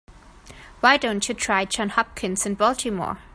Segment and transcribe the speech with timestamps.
[0.79, 3.19] Why don't you try Johns Hopkins in Baltimore?